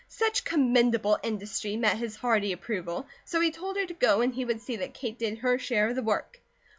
[0.09, 4.43] Such commendable industry met his hearty approval, so he told her to go and he
[4.45, 6.39] would see that Kate did her share of the work.